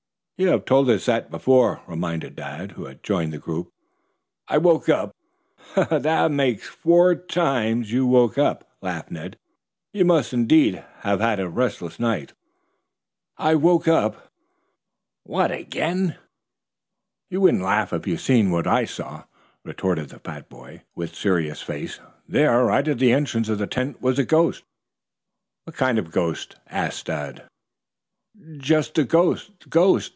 "You 0.39 0.47
have 0.47 0.65
told 0.65 0.89
us 0.89 1.05
that 1.05 1.29
before," 1.29 1.81
reminded 1.85 2.35
Dad, 2.35 2.71
who 2.71 2.85
had 2.85 3.03
joined 3.03 3.31
the 3.31 3.37
group. 3.37 3.71
"I 4.47 4.57
woke 4.57 4.89
up" 4.89 5.15
"That 5.75 6.31
makes 6.31 6.67
four 6.67 7.13
times 7.13 7.91
you 7.91 8.07
woke 8.07 8.39
up," 8.39 8.67
laughed 8.81 9.11
Ned. 9.11 9.37
"You 9.93 10.03
must, 10.03 10.33
indeed, 10.33 10.83
have 11.01 11.19
had 11.19 11.39
a 11.39 11.47
restless 11.47 11.99
night." 11.99 12.33
"I 13.37 13.53
woke 13.53 13.87
up" 13.87 14.31
"What 15.25 15.51
again?" 15.51 16.15
"You 17.29 17.39
wouldn't 17.41 17.61
laugh 17.61 17.93
if 17.93 18.07
you'd 18.07 18.17
seen 18.19 18.49
what 18.49 18.65
I 18.65 18.85
saw" 18.85 19.25
retorted 19.63 20.09
the 20.09 20.17
fat 20.17 20.49
boy, 20.49 20.81
with 20.95 21.13
serious 21.13 21.61
face. 21.61 21.99
"There, 22.27 22.65
right 22.65 22.87
at 22.87 22.97
the 22.97 23.11
entrance 23.13 23.47
of 23.47 23.59
the 23.59 23.67
tent, 23.67 24.01
was 24.01 24.17
a 24.17 24.25
ghost!" 24.25 24.63
"What 25.65 25.75
kind 25.75 25.99
of 25.99 26.07
a 26.07 26.11
ghost?" 26.11 26.55
asked 26.65 27.05
Dad. 27.05 27.47
"Just 28.57 28.97
a 28.97 29.03
ghost 29.03 29.69
ghost. 29.69 30.09